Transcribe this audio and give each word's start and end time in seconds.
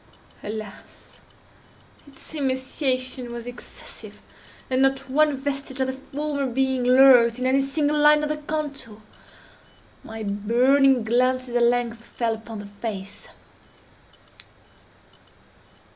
Alas! 0.41 1.21
its 2.07 2.33
emaciation 2.33 3.31
was 3.31 3.45
excessive, 3.45 4.19
and 4.67 4.81
not 4.81 5.07
one 5.07 5.37
vestige 5.37 5.79
of 5.79 5.85
the 5.85 5.93
former 5.93 6.47
being 6.47 6.83
lurked 6.83 7.37
in 7.37 7.45
any 7.45 7.61
single 7.61 7.99
line 7.99 8.23
of 8.23 8.29
the 8.29 8.37
contour. 8.37 8.99
My 10.03 10.23
burning 10.23 11.03
glances 11.03 11.55
at 11.55 11.61
length 11.61 12.03
fell 12.03 12.33
upon 12.33 12.57
the 12.57 12.65
face. 12.65 13.27